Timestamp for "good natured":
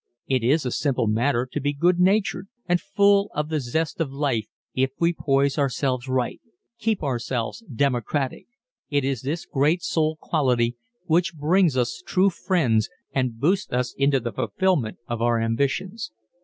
1.73-2.47